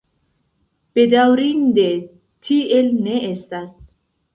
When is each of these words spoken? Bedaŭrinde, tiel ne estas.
Bedaŭrinde, 0.99 1.87
tiel 2.49 2.95
ne 3.07 3.23
estas. 3.33 3.75